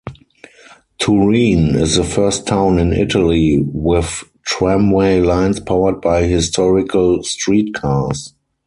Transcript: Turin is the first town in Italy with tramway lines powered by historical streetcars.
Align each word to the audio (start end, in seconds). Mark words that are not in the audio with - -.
Turin 0.97 1.75
is 1.75 1.95
the 1.95 2.03
first 2.03 2.47
town 2.47 2.79
in 2.79 2.91
Italy 2.91 3.61
with 3.63 4.23
tramway 4.47 5.19
lines 5.21 5.59
powered 5.59 6.01
by 6.01 6.23
historical 6.23 7.21
streetcars. 7.21 8.33